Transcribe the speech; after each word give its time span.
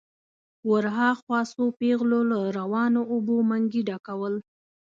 ور 0.69 0.85
هاخوا 0.97 1.39
څو 1.51 1.63
پېغلو 1.79 2.19
له 2.31 2.39
روانو 2.57 3.01
اوبو 3.13 3.35
منګي 3.49 3.81
ډکول. 3.89 4.33